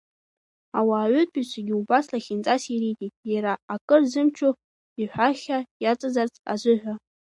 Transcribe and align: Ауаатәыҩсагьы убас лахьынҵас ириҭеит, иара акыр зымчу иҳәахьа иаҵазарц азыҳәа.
Ауаатәыҩсагьы 0.77 1.75
убас 1.79 2.05
лахьынҵас 2.13 2.63
ириҭеит, 2.73 3.13
иара 3.33 3.53
акыр 3.73 4.01
зымчу 4.11 4.51
иҳәахьа 5.01 5.57
иаҵазарц 5.83 6.35
азыҳәа. 6.53 6.93